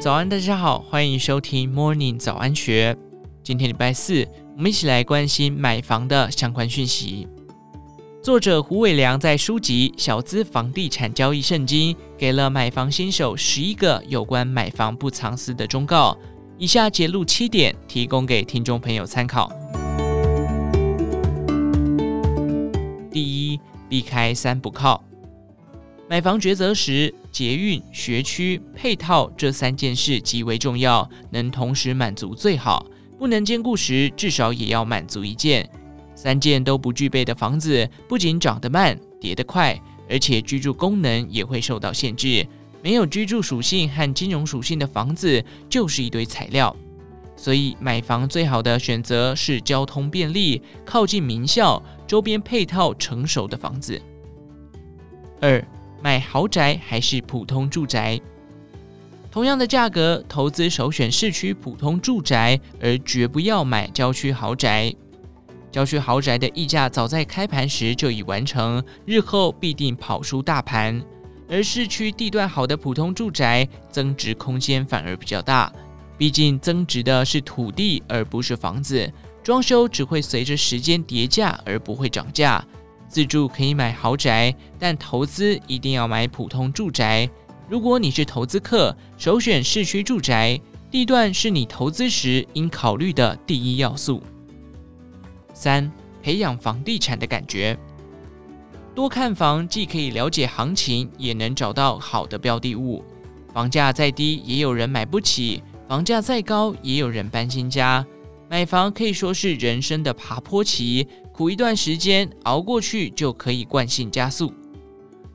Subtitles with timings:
[0.00, 2.96] 早安，大家好，欢迎收听 Morning 早安学。
[3.42, 4.26] 今天礼拜四，
[4.56, 7.28] 我们一起来关心买房的相关讯息。
[8.22, 16.16] 作者胡伟良在书籍《小资房地产交易圣经》给了买房新手十一个有关买房不藏私的忠告。
[16.56, 19.52] 以下节录七点，提供给听众朋友参考。
[23.10, 25.04] 第一，避开三不靠。
[26.08, 32.86] 买房抉择时，捷运、学区、配套这三件事极为重要，能同时满足最好。
[33.18, 35.68] 不能兼顾时，至少也要满足一件。
[36.14, 42.46] 三件都不具备的房子，不仅涨得慢、跌得快，而且居住功能也会受到限制。
[42.82, 46.74] 没有居住属性和金融属性的房子，就是一堆材料。
[47.36, 54.00] 所以，买房最好的选择是交通便利、靠近名校、周边配套成熟的房子。
[55.40, 55.62] 二。
[56.02, 58.20] 买豪宅还是普通住宅？
[59.30, 64.92] 同样的价格，投资首选市区普通住宅，而绝不要买郊区豪宅。
[65.70, 71.00] 郊区豪宅的溢价早在开盘时就已完成，日后必定跑输大盘。
[71.48, 75.72] 而市区地段好的普通住宅，增值空间反而比较大。
[76.18, 79.12] 毕竟增值的是土地，而不是房子。
[79.42, 82.64] 装修只会随着时间叠价，而不会涨价。
[83.10, 87.28] 自住可以买豪宅，但投资一定要买普通住宅。
[87.68, 90.60] 如果你是投资客，首选市区住宅，
[90.92, 94.22] 地段是你投资时应考虑的第一要素。
[95.52, 95.90] 三、
[96.22, 97.76] 培养房地产的感觉，
[98.94, 103.04] 多看房既可以了解行情，也能找到好的标的物。
[103.52, 108.06] 房价再低，也有人买不起；房价再高，也有人搬新家。
[108.50, 111.06] 买房可以说是人生的爬坡期。
[111.32, 114.52] 苦一段时间，熬过去就可以惯性加速。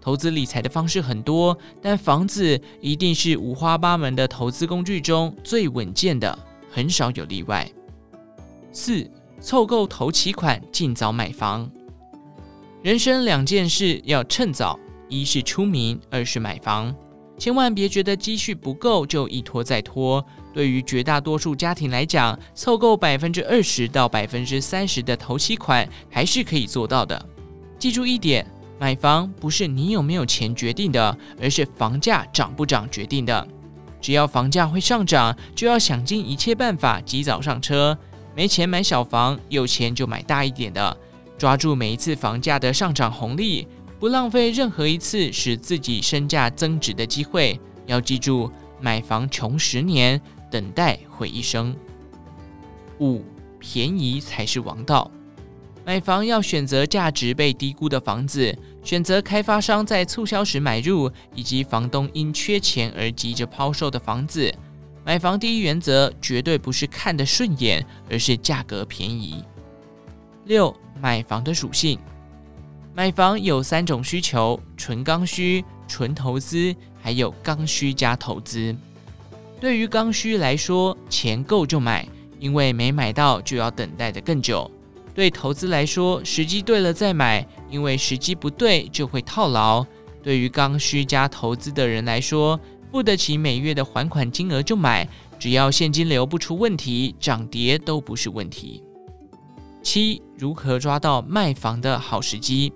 [0.00, 6.36] 投资理财的方式很多，但房子一定是五花八门的投资工具中最稳健的，
[6.68, 7.70] 很少有例外。
[8.72, 9.08] 四、
[9.40, 11.70] 凑够头期款，尽早买房。
[12.82, 14.76] 人生两件事要趁早，
[15.08, 16.92] 一是出名，二是买房。
[17.38, 20.26] 千万别觉得积蓄不够就一拖再拖。
[20.54, 27.28] 对于绝大多数家庭来讲，凑够百分之二十到百分之三十的头期款还是可以做到的。
[27.76, 28.46] 记住一点，
[28.78, 33.46] 买房不是你有没有钱决定的，而是房价涨不涨决定的。
[34.00, 37.98] 只要房价会上涨，就要想尽一切办法及早上车。
[38.36, 40.96] 没钱买小房，有钱就买大一点的，
[41.36, 43.66] 抓住每一次房价的上涨红利。
[43.98, 47.58] 不浪费任何一次使自己身价增值的机会。
[47.86, 48.50] 要记住，
[48.80, 50.20] 买房穷十年，
[50.54, 51.74] 等待毁一生。
[53.00, 53.24] 五，
[53.58, 55.10] 便宜才是王道。
[55.84, 64.54] 买房要选择价值被低估的房子，选择开发商在促销时买入，以及房东因缺钱而急着抛售的房子。
[65.04, 69.42] 买房第一原则绝对不是看得顺眼，而是价格便宜。
[70.44, 71.98] 六，买房的属性。
[72.94, 76.72] 买房有三种需求：纯刚需、纯投资，
[77.02, 78.72] 还有刚需加投资。
[79.64, 82.06] 对于刚需来说，钱够就买，
[82.38, 84.70] 因为没买到就要等待得更久；
[85.14, 89.82] 对投资来说，时机对了再买，因为时机不对就会套牢。
[90.22, 92.60] 对于刚需加投资的人来说，
[92.90, 95.08] 付得起每月的还款金额就买，
[95.38, 98.82] 只要现金流不出问题，涨跌都不是问题。
[99.82, 102.70] 七，如何抓到卖房的好时机？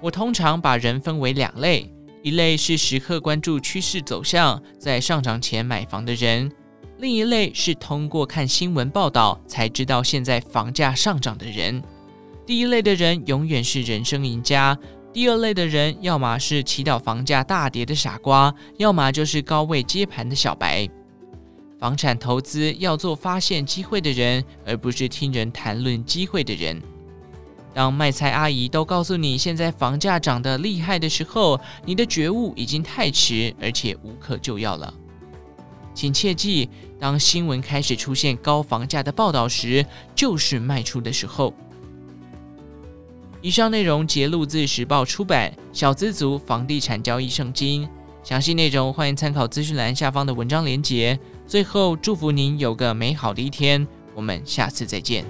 [0.00, 1.92] 我通常把人分为两类，
[2.22, 6.50] 一类是时刻关注趋势走向，在上涨前买房的人；
[6.98, 11.82] 另一类是通过看新闻报道才知道现在房价上涨的人。
[12.44, 14.78] 第一类的人永远是人生赢家，
[15.14, 20.86] 第二类的人要么是祈祷房价大跌的傻瓜，要么就是高位接盘的小白。
[21.78, 26.82] 房产投资要做发现机会的人，而不是听人谈论机会的人。
[27.72, 34.92] 当卖菜阿姨都告诉你现在房价涨得厉害的时候，你的觉悟已经太迟，而且无可救药了。
[35.94, 36.68] 请切记，
[36.98, 39.84] 当新闻开始出现高房价的报道时，
[40.14, 41.52] 就是卖出的时候。
[43.42, 47.84] 以上内容节录自时报出版《小资族房地产交易圣经》，
[48.22, 51.18] 详细内容欢迎参考资讯栏下方的文章连结。
[51.46, 55.24] 最后，祝福您有个美好的一天，我们下次再见。